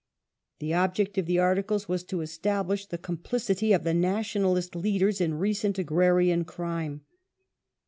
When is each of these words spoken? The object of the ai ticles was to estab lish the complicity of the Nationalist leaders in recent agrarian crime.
The 0.57 0.73
object 0.73 1.19
of 1.19 1.27
the 1.27 1.37
ai 1.39 1.53
ticles 1.53 1.87
was 1.87 2.03
to 2.05 2.21
estab 2.21 2.69
lish 2.69 2.87
the 2.87 2.97
complicity 2.97 3.71
of 3.71 3.83
the 3.83 3.93
Nationalist 3.93 4.75
leaders 4.75 5.21
in 5.21 5.35
recent 5.35 5.77
agrarian 5.77 6.43
crime. 6.43 7.01